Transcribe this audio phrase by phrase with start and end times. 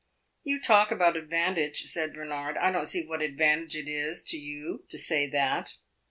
[0.41, 2.57] "You talk about advantage," said Bernard.
[2.57, 5.75] "I don't see what advantage it is to you to say that."